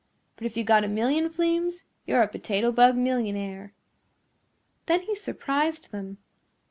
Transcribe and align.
But 0.35 0.47
if 0.47 0.57
you 0.57 0.63
got 0.63 0.83
a 0.83 0.87
million 0.87 1.29
fleems 1.29 1.83
you're 2.07 2.23
a 2.23 2.27
Potato 2.27 2.71
Bug 2.71 2.95
millionaire." 2.97 3.75
Then 4.87 5.01
he 5.03 5.13
surprised 5.13 5.91
them. 5.91 6.17